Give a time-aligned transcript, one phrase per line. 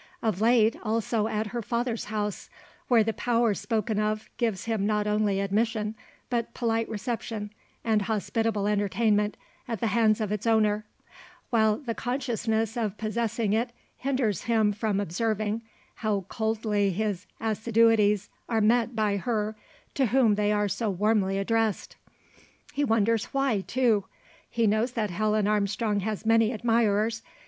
[0.23, 2.49] Of late also at her father's house;
[2.87, 5.93] where the power spoken of gives him not only admission,
[6.27, 7.51] but polite reception,
[7.83, 9.37] and hospitable entertainment,
[9.67, 10.87] at the hands of its owner;
[11.51, 15.61] while the consciousness of possessing it hinders him from observing,
[15.97, 19.55] how coldly his assiduities are met by her
[19.93, 21.95] to whom they are so warmly addressed.
[22.73, 24.05] He wonders why, too.
[24.49, 27.21] He knows that Helen Armstrong has many admirers.